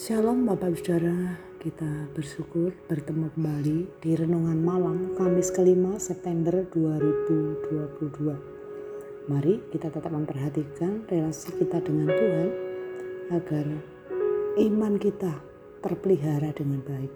Shalom 0.00 0.48
Bapak 0.48 0.80
Saudara, 0.80 1.36
kita 1.60 2.08
bersyukur 2.16 2.72
bertemu 2.88 3.28
kembali 3.36 4.00
di 4.00 4.16
Renungan 4.16 4.56
Malam 4.56 5.12
Kamis 5.12 5.52
kelima 5.52 6.00
September 6.00 6.64
2022. 6.72 9.28
Mari 9.28 9.60
kita 9.68 9.92
tetap 9.92 10.08
memperhatikan 10.08 11.04
relasi 11.04 11.52
kita 11.52 11.84
dengan 11.84 12.16
Tuhan 12.16 12.48
agar 13.28 13.66
iman 14.64 14.96
kita 14.96 15.36
terpelihara 15.84 16.48
dengan 16.56 16.80
baik. 16.80 17.12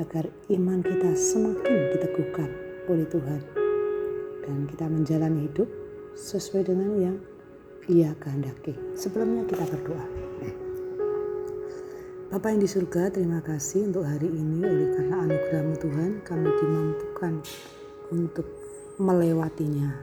Agar 0.00 0.32
iman 0.56 0.80
kita 0.80 1.12
semakin 1.12 1.92
diteguhkan 1.92 2.48
oleh 2.88 3.04
Tuhan. 3.12 3.44
Dan 4.40 4.64
kita 4.72 4.88
menjalani 4.88 5.52
hidup 5.52 5.68
sesuai 6.16 6.64
dengan 6.64 6.96
yang 6.96 7.20
ia 7.92 8.16
kehendaki. 8.16 8.72
Sebelumnya 8.96 9.44
kita 9.44 9.68
berdoa. 9.68 10.23
Bapa 12.34 12.50
yang 12.50 12.66
di 12.66 12.66
surga, 12.66 13.14
terima 13.14 13.38
kasih 13.38 13.94
untuk 13.94 14.10
hari 14.10 14.26
ini 14.26 14.58
oleh 14.66 14.90
karena 14.98 15.22
anugerahmu 15.22 15.78
Tuhan 15.78 16.10
kami 16.26 16.50
dimampukan 16.50 17.32
untuk 18.10 18.42
melewatinya. 18.98 20.02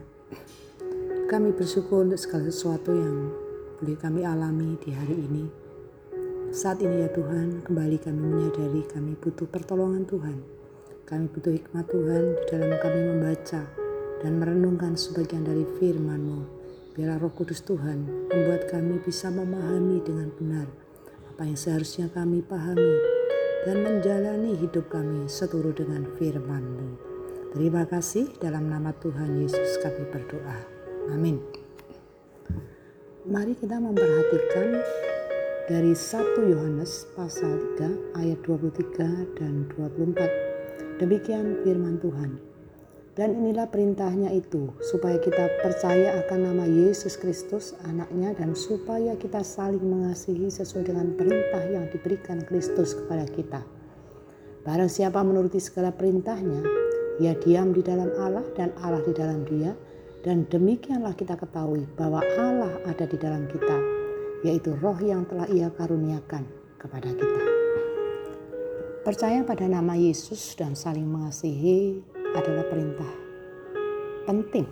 Kami 1.28 1.52
bersyukur 1.52 2.08
untuk 2.08 2.16
segala 2.16 2.48
sesuatu 2.48 2.88
yang 2.88 3.28
boleh 3.76 4.00
kami 4.00 4.24
alami 4.24 4.80
di 4.80 4.96
hari 4.96 5.12
ini. 5.28 5.44
Saat 6.56 6.80
ini 6.80 7.04
ya 7.04 7.12
Tuhan, 7.12 7.68
kembali 7.68 8.00
kami 8.00 8.24
menyadari 8.24 8.80
kami 8.88 9.12
butuh 9.20 9.44
pertolongan 9.52 10.08
Tuhan. 10.08 10.40
Kami 11.04 11.28
butuh 11.36 11.52
hikmat 11.52 11.84
Tuhan 11.92 12.22
di 12.32 12.44
dalam 12.48 12.72
kami 12.80 13.00
membaca 13.12 13.60
dan 14.24 14.40
merenungkan 14.40 14.96
sebagian 14.96 15.44
dari 15.44 15.68
firman-Mu. 15.76 16.64
Biarlah 16.96 17.20
roh 17.20 17.32
kudus 17.36 17.60
Tuhan 17.60 18.08
membuat 18.32 18.72
kami 18.72 19.04
bisa 19.04 19.28
memahami 19.28 20.00
dengan 20.00 20.32
benar 20.32 20.71
apa 21.42 21.50
yang 21.50 21.58
seharusnya 21.58 22.06
kami 22.14 22.38
pahami 22.38 22.94
dan 23.66 23.82
menjalani 23.82 24.54
hidup 24.62 24.86
kami 24.86 25.26
seturut 25.26 25.74
dengan 25.74 26.06
firman-Mu. 26.14 26.94
Terima 27.50 27.82
kasih 27.82 28.30
dalam 28.38 28.70
nama 28.70 28.94
Tuhan 29.02 29.42
Yesus 29.42 29.82
kami 29.82 30.06
berdoa. 30.14 30.62
Amin. 31.10 31.42
Mari 33.26 33.58
kita 33.58 33.74
memperhatikan 33.74 34.86
dari 35.66 35.90
1 35.90 36.46
Yohanes 36.46 37.10
pasal 37.18 37.58
3 37.74 38.22
ayat 38.22 38.38
23 38.46 39.34
dan 39.34 39.66
24. 39.74 41.02
Demikian 41.02 41.58
firman 41.66 41.98
Tuhan. 41.98 42.51
Dan 43.12 43.36
inilah 43.36 43.68
perintahnya 43.68 44.32
itu, 44.32 44.72
supaya 44.80 45.20
kita 45.20 45.60
percaya 45.60 46.16
akan 46.24 46.48
nama 46.48 46.64
Yesus 46.64 47.20
Kristus, 47.20 47.76
anaknya, 47.84 48.32
dan 48.32 48.56
supaya 48.56 49.12
kita 49.20 49.44
saling 49.44 49.84
mengasihi 49.84 50.48
sesuai 50.48 50.88
dengan 50.88 51.12
perintah 51.12 51.60
yang 51.68 51.92
diberikan 51.92 52.40
Kristus 52.48 52.96
kepada 52.96 53.28
kita. 53.28 53.60
Barang 54.64 54.88
siapa 54.88 55.20
menuruti 55.20 55.60
segala 55.60 55.92
perintahnya, 55.92 56.64
ia 57.20 57.36
diam 57.36 57.76
di 57.76 57.84
dalam 57.84 58.08
Allah 58.16 58.48
dan 58.56 58.72
Allah 58.80 59.04
di 59.04 59.12
dalam 59.12 59.44
dia, 59.44 59.76
dan 60.24 60.48
demikianlah 60.48 61.12
kita 61.12 61.36
ketahui 61.36 61.84
bahwa 62.00 62.24
Allah 62.40 62.80
ada 62.88 63.04
di 63.04 63.20
dalam 63.20 63.44
kita, 63.44 63.76
yaitu 64.40 64.72
roh 64.80 64.96
yang 65.04 65.28
telah 65.28 65.44
ia 65.52 65.68
karuniakan 65.68 66.48
kepada 66.80 67.12
kita. 67.12 67.44
Percaya 69.04 69.44
pada 69.44 69.68
nama 69.68 69.98
Yesus 69.98 70.54
dan 70.56 70.78
saling 70.78 71.04
mengasihi 71.04 72.11
adalah 72.32 72.64
perintah 72.68 73.12
penting. 74.24 74.66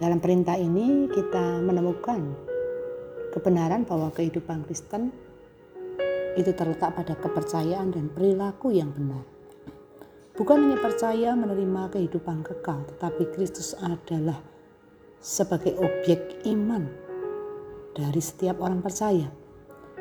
Dalam 0.00 0.16
perintah 0.16 0.56
ini 0.56 1.06
kita 1.12 1.60
menemukan 1.60 2.20
kebenaran 3.36 3.84
bahwa 3.84 4.08
kehidupan 4.10 4.64
Kristen 4.64 5.12
itu 6.38 6.50
terletak 6.56 6.96
pada 6.96 7.14
kepercayaan 7.18 7.92
dan 7.92 8.08
perilaku 8.08 8.72
yang 8.72 8.90
benar. 8.94 9.22
Bukan 10.40 10.56
hanya 10.56 10.80
percaya 10.80 11.36
menerima 11.36 11.92
kehidupan 11.92 12.40
kekal, 12.40 12.88
tetapi 12.96 13.28
Kristus 13.36 13.76
adalah 13.76 14.40
sebagai 15.20 15.76
objek 15.76 16.48
iman 16.48 16.88
dari 17.92 18.22
setiap 18.24 18.56
orang 18.64 18.80
percaya. 18.80 19.28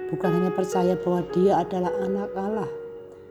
Bukan 0.09 0.29
hanya 0.31 0.55
percaya 0.55 0.95
bahwa 0.95 1.27
dia 1.35 1.59
adalah 1.59 1.91
anak 1.99 2.29
Allah, 2.39 2.69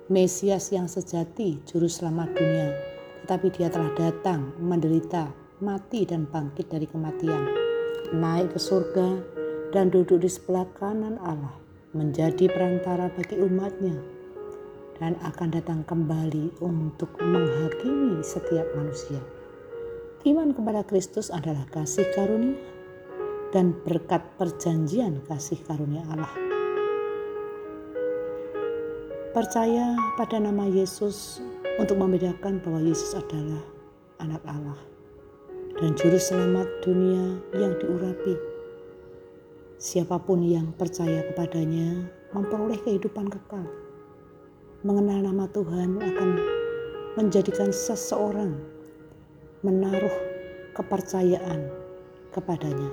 Mesias 0.08 0.72
yang 0.72 0.88
sejati, 0.88 1.60
juru 1.68 1.84
selamat 1.84 2.32
dunia, 2.32 2.72
tetapi 3.20 3.52
dia 3.52 3.68
telah 3.68 3.92
datang, 3.92 4.56
menderita, 4.56 5.28
mati 5.60 6.08
dan 6.08 6.24
bangkit 6.24 6.72
dari 6.72 6.88
kematian, 6.88 7.44
naik 8.16 8.56
ke 8.56 8.56
surga 8.56 9.20
dan 9.68 9.92
duduk 9.92 10.24
di 10.24 10.32
sebelah 10.32 10.64
kanan 10.80 11.20
Allah, 11.20 11.52
menjadi 11.92 12.48
perantara 12.48 13.12
bagi 13.12 13.36
umatnya, 13.36 14.00
dan 14.96 15.12
akan 15.28 15.52
datang 15.52 15.84
kembali 15.84 16.56
untuk 16.64 17.12
menghakimi 17.20 18.24
setiap 18.24 18.64
manusia. 18.80 19.20
Iman 20.24 20.56
kepada 20.56 20.88
Kristus 20.88 21.28
adalah 21.28 21.68
kasih 21.68 22.08
karunia 22.16 22.56
dan 23.52 23.76
berkat 23.84 24.24
perjanjian 24.40 25.20
kasih 25.28 25.60
karunia 25.68 26.00
Allah 26.08 26.57
Percaya 29.28 29.92
pada 30.16 30.40
nama 30.40 30.64
Yesus 30.64 31.44
untuk 31.76 32.00
membedakan 32.00 32.64
bahwa 32.64 32.80
Yesus 32.80 33.12
adalah 33.12 33.60
anak 34.24 34.40
Allah 34.48 34.80
dan 35.76 35.92
juru 36.00 36.16
selamat 36.16 36.64
dunia 36.80 37.36
yang 37.52 37.76
diurapi. 37.76 38.40
Siapa 39.76 40.16
pun 40.24 40.40
yang 40.40 40.72
percaya 40.72 41.20
kepadanya 41.28 42.08
memperoleh 42.32 42.80
kehidupan 42.80 43.28
kekal. 43.28 43.68
Mengenal 44.80 45.20
nama 45.20 45.44
Tuhan 45.52 46.00
akan 46.00 46.30
menjadikan 47.20 47.68
seseorang 47.68 48.56
menaruh 49.60 50.16
kepercayaan 50.72 51.68
kepadanya, 52.32 52.90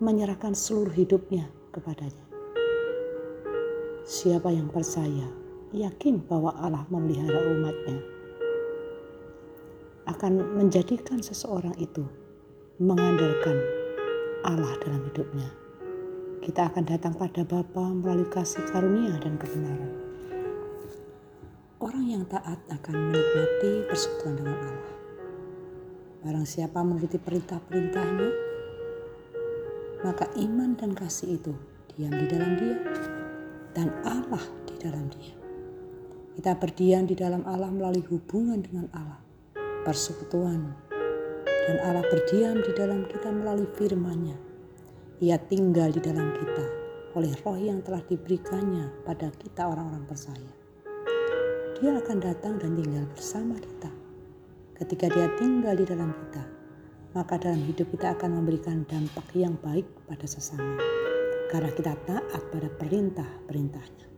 menyerahkan 0.00 0.56
seluruh 0.56 0.96
hidupnya 0.96 1.52
kepadanya. 1.76 2.24
Siapa 4.08 4.48
yang 4.48 4.72
percaya 4.72 5.47
yakin 5.72 6.24
bahwa 6.24 6.56
Allah 6.56 6.88
memelihara 6.88 7.40
umatnya 7.52 7.98
akan 10.08 10.56
menjadikan 10.56 11.20
seseorang 11.20 11.76
itu 11.76 12.00
mengandalkan 12.80 13.60
Allah 14.40 14.72
dalam 14.80 15.04
hidupnya. 15.12 15.52
Kita 16.40 16.72
akan 16.72 16.84
datang 16.88 17.12
pada 17.12 17.44
Bapa 17.44 17.92
melalui 17.92 18.24
kasih 18.32 18.64
karunia 18.72 19.20
dan 19.20 19.36
kebenaran. 19.36 19.92
Orang 21.78 22.08
yang 22.08 22.24
taat 22.24 22.56
akan 22.72 22.94
menikmati 23.12 23.84
persekutuan 23.84 24.34
dengan 24.40 24.56
Allah. 24.56 24.94
Barang 26.24 26.46
siapa 26.48 26.82
menuruti 26.82 27.20
perintah-perintahnya, 27.20 28.30
maka 30.02 30.26
iman 30.40 30.74
dan 30.74 30.96
kasih 30.96 31.38
itu 31.38 31.54
diam 31.94 32.10
di 32.10 32.26
dalam 32.26 32.52
dia 32.58 32.76
dan 33.76 33.94
Allah 34.02 34.42
di 34.66 34.74
dalam 34.82 35.06
dia. 35.14 35.37
Kita 36.38 36.54
berdiam 36.54 37.02
di 37.02 37.18
dalam 37.18 37.42
Allah 37.50 37.66
melalui 37.66 38.06
hubungan 38.14 38.62
dengan 38.62 38.86
Allah, 38.94 39.18
persekutuan. 39.82 40.70
Dan 41.42 41.82
Allah 41.82 42.06
berdiam 42.06 42.62
di 42.62 42.70
dalam 42.78 43.10
kita 43.10 43.34
melalui 43.34 43.66
firman-Nya. 43.74 44.38
Ia 45.18 45.34
tinggal 45.50 45.90
di 45.90 45.98
dalam 45.98 46.30
kita 46.38 46.62
oleh 47.18 47.34
roh 47.42 47.58
yang 47.58 47.82
telah 47.82 47.98
diberikannya 48.06 49.02
pada 49.02 49.34
kita 49.34 49.66
orang-orang 49.66 50.06
percaya. 50.06 50.52
Dia 51.82 51.98
akan 51.98 52.18
datang 52.22 52.54
dan 52.62 52.78
tinggal 52.78 53.02
bersama 53.10 53.58
kita. 53.58 53.90
Ketika 54.78 55.10
dia 55.10 55.34
tinggal 55.42 55.74
di 55.74 55.90
dalam 55.90 56.14
kita, 56.14 56.46
maka 57.18 57.34
dalam 57.42 57.66
hidup 57.66 57.90
kita 57.90 58.14
akan 58.14 58.38
memberikan 58.38 58.86
dampak 58.86 59.26
yang 59.34 59.58
baik 59.58 59.90
pada 60.06 60.22
sesama. 60.30 60.78
Karena 61.50 61.74
kita 61.74 61.98
taat 62.06 62.42
pada 62.54 62.70
perintah-perintahnya. 62.78 64.17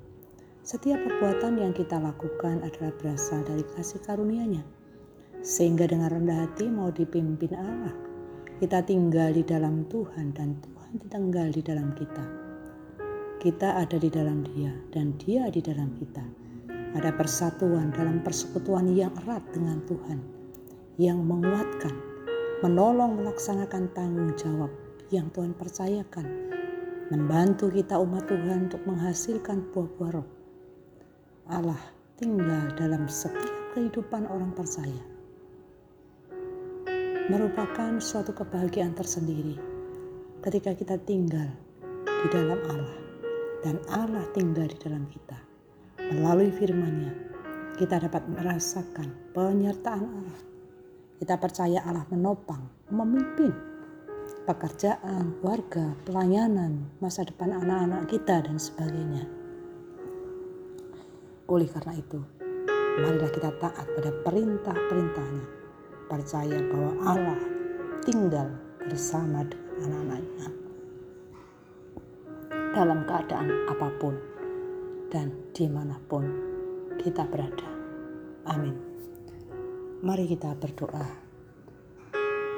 Setiap 0.70 1.02
perbuatan 1.02 1.58
yang 1.58 1.74
kita 1.74 1.98
lakukan 1.98 2.62
adalah 2.62 2.94
berasal 3.02 3.42
dari 3.42 3.66
kasih 3.74 4.06
karunia-Nya. 4.06 4.62
Sehingga 5.42 5.90
dengan 5.90 6.14
rendah 6.14 6.46
hati 6.46 6.70
mau 6.70 6.94
dipimpin 6.94 7.58
Allah. 7.58 7.90
Kita 8.62 8.78
tinggal 8.86 9.34
di 9.34 9.42
dalam 9.42 9.82
Tuhan 9.90 10.30
dan 10.30 10.54
Tuhan 10.62 11.10
tinggal 11.10 11.50
di 11.50 11.58
dalam 11.58 11.90
kita. 11.98 12.22
Kita 13.42 13.82
ada 13.82 13.98
di 13.98 14.14
dalam 14.14 14.46
dia 14.46 14.70
dan 14.94 15.18
dia 15.18 15.50
di 15.50 15.58
dalam 15.58 15.90
kita. 15.98 16.22
Ada 16.94 17.18
persatuan 17.18 17.90
dalam 17.90 18.22
persekutuan 18.22 18.94
yang 18.94 19.10
erat 19.26 19.42
dengan 19.50 19.82
Tuhan. 19.90 20.22
Yang 21.02 21.18
menguatkan, 21.18 21.94
menolong 22.62 23.18
melaksanakan 23.18 23.90
tanggung 23.90 24.38
jawab 24.38 24.70
yang 25.10 25.34
Tuhan 25.34 25.50
percayakan. 25.50 26.30
Membantu 27.10 27.74
kita 27.74 27.98
umat 27.98 28.30
Tuhan 28.30 28.70
untuk 28.70 28.86
menghasilkan 28.86 29.66
buah-buah 29.74 30.14
roh 30.14 30.38
Allah 31.50 31.78
tinggal 32.14 32.70
dalam 32.78 33.10
setiap 33.10 33.74
kehidupan 33.74 34.26
orang 34.30 34.54
percaya. 34.54 35.02
Merupakan 37.30 37.98
suatu 37.98 38.30
kebahagiaan 38.34 38.94
tersendiri 38.94 39.58
ketika 40.46 40.74
kita 40.74 40.96
tinggal 41.02 41.50
di 42.06 42.28
dalam 42.30 42.58
Allah. 42.70 42.98
dan 43.60 43.76
Allah 43.92 44.24
tinggal 44.32 44.72
di 44.72 44.78
dalam 44.80 45.04
kita. 45.12 45.36
Melalui 46.00 46.48
firman-Nya, 46.48 47.12
kita 47.76 48.00
dapat 48.00 48.24
merasakan 48.24 49.12
penyertaan 49.36 50.00
Allah. 50.00 50.38
Kita 51.20 51.36
percaya 51.36 51.84
Allah 51.84 52.08
menopang, 52.08 52.88
memimpin 52.88 53.52
pekerjaan, 54.48 55.36
keluarga, 55.40 55.94
pelayanan, 56.08 56.88
masa 56.98 57.22
depan 57.22 57.54
anak-anak 57.54 58.10
kita 58.10 58.42
dan 58.42 58.56
sebagainya. 58.56 59.39
Oleh 61.50 61.66
karena 61.66 61.98
itu, 61.98 62.22
marilah 63.02 63.26
kita 63.34 63.50
taat 63.58 63.82
pada 63.82 64.10
perintah-perintahnya. 64.22 65.46
Percaya 66.06 66.58
bahwa 66.70 66.92
Allah 67.02 67.40
tinggal 68.06 68.54
bersama 68.86 69.42
dengan 69.42 70.06
anak-anaknya 70.06 70.48
dalam 72.70 73.02
keadaan 73.02 73.50
apa 73.66 73.88
pun 73.98 74.14
dan 75.10 75.34
di 75.50 75.66
mana 75.66 75.98
pun 76.06 76.22
kita 77.02 77.26
berada. 77.26 77.66
Amin. 78.46 78.78
Mari 80.06 80.30
kita 80.30 80.54
berdoa. 80.54 81.02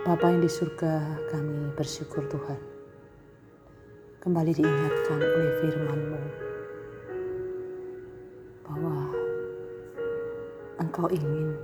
Bapa 0.04 0.26
yang 0.28 0.44
di 0.44 0.52
surga 0.52 1.16
kami 1.32 1.72
bersyukur 1.72 2.28
Tuhan. 2.28 2.60
Kembali 4.20 4.52
diingatkan 4.52 5.18
oleh 5.18 5.52
firman-Mu 5.64 6.51
Engkau 10.92 11.08
ingin 11.08 11.56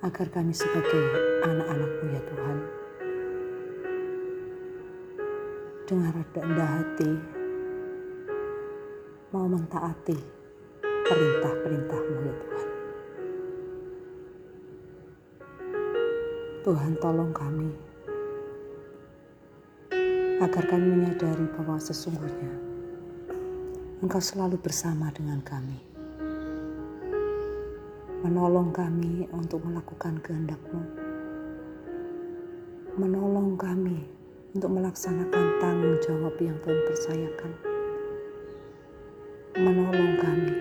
agar 0.00 0.32
kami 0.32 0.48
sebagai 0.48 1.04
anak-anak-Mu 1.44 2.06
ya 2.08 2.22
Tuhan 2.24 2.58
dengan 5.84 6.24
rendah 6.24 6.70
hati 6.72 7.12
mau 9.28 9.44
mentaati 9.44 10.16
perintah-perintahmu 10.80 12.16
ya 12.24 12.34
Tuhan. 12.40 12.68
Tuhan 16.64 16.92
tolong 16.96 17.32
kami 17.36 17.70
agar 20.40 20.64
kami 20.64 20.96
menyadari 20.96 21.44
bahwa 21.60 21.76
sesungguhnya 21.76 22.56
Engkau 24.00 24.16
selalu 24.16 24.56
bersama 24.64 25.12
dengan 25.12 25.44
kami. 25.44 25.87
Menolong 28.22 28.74
kami 28.74 29.30
untuk 29.30 29.62
melakukan 29.62 30.18
kehendak-Mu. 30.22 30.82
Menolong 32.98 33.54
kami 33.54 34.02
untuk 34.58 34.74
melaksanakan 34.74 35.44
tanggung 35.62 35.96
jawab 36.02 36.34
yang 36.42 36.58
Tuhan 36.64 36.80
percayakan. 36.86 37.52
Menolong 39.54 40.14
kami 40.18 40.54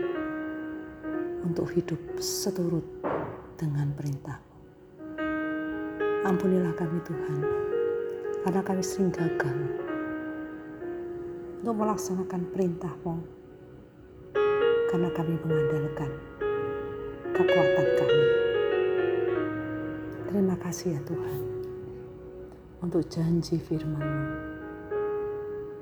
untuk 1.46 1.70
hidup 1.74 2.02
seturut 2.22 2.86
dengan 3.58 3.90
perintah 3.98 4.48
Ampunilah 6.28 6.76
kami 6.76 7.00
Tuhan, 7.08 7.40
karena 8.44 8.60
kami 8.60 8.84
sering 8.84 9.16
gagal 9.16 9.56
untuk 11.64 11.72
melaksanakan 11.72 12.42
perintah-Mu, 12.52 13.16
karena 14.92 15.10
kami 15.16 15.40
mengandalkan 15.40 16.12
kekuatan 17.38 17.88
kami. 18.02 18.26
Terima 20.26 20.56
kasih 20.58 20.98
ya 20.98 21.02
Tuhan 21.06 21.42
untuk 22.82 23.06
janji 23.14 23.62
firman-Mu 23.62 24.26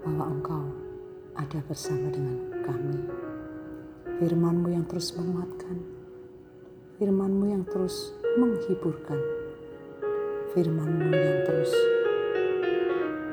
bahwa 0.03 0.35
Engkau 0.35 0.67
ada 1.39 1.59
bersama 1.63 2.11
dengan 2.11 2.59
kami. 2.59 2.99
Firman-Mu 4.19 4.67
yang 4.67 4.83
terus 4.83 5.15
menguatkan, 5.15 5.79
firman-Mu 6.99 7.45
yang 7.47 7.63
terus 7.63 8.11
menghiburkan, 8.35 9.19
firman-Mu 10.51 11.07
yang 11.07 11.39
terus 11.47 11.71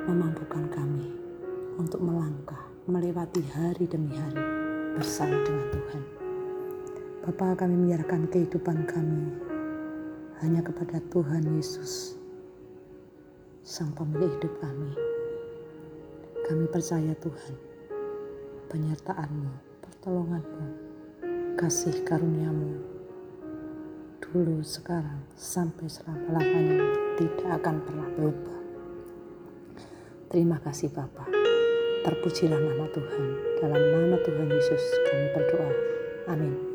memampukan 0.06 0.70
kami 0.70 1.10
untuk 1.74 1.98
melangkah 1.98 2.70
melewati 2.86 3.42
hari 3.50 3.86
demi 3.90 4.14
hari 4.14 4.42
bersama 4.94 5.38
dengan 5.42 5.66
Tuhan. 5.74 6.21
Bapa 7.22 7.54
kami 7.54 7.78
menyerahkan 7.78 8.26
kehidupan 8.34 8.82
kami 8.82 9.30
hanya 10.42 10.58
kepada 10.58 10.98
Tuhan 11.06 11.54
Yesus 11.54 12.18
Sang 13.62 13.94
Pemilik 13.94 14.26
hidup 14.26 14.58
kami. 14.58 14.90
Kami 16.42 16.66
percaya 16.66 17.14
Tuhan, 17.22 17.54
penyertaan-Mu, 18.66 19.54
pertolongan-Mu, 19.86 20.68
kasih 21.54 22.02
karuniamu 22.02 22.82
dulu, 24.18 24.58
sekarang, 24.66 25.22
sampai 25.38 25.86
selama-lamanya 25.86 26.90
tidak 27.20 27.62
akan 27.62 27.76
pernah 27.86 28.08
berubah. 28.18 28.58
Terima 30.26 30.58
kasih 30.58 30.90
Bapa. 30.90 31.28
Terpujilah 32.02 32.58
nama 32.58 32.90
Tuhan. 32.90 33.26
Dalam 33.60 33.78
nama 33.78 34.16
Tuhan 34.26 34.48
Yesus 34.50 34.82
kami 35.06 35.26
berdoa. 35.36 35.72
Amin. 36.32 36.71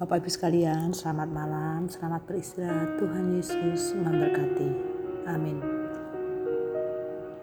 Bapak 0.00 0.24
Ibu 0.24 0.32
sekalian, 0.32 0.96
selamat 0.96 1.28
malam, 1.28 1.84
selamat 1.84 2.24
beristirahat. 2.24 2.96
Tuhan 2.96 3.36
Yesus 3.36 3.92
memberkati. 4.00 4.72
Amin. 5.28 5.79